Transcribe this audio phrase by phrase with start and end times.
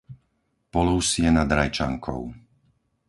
[0.73, 2.21] Poluvsie nad Rajčankou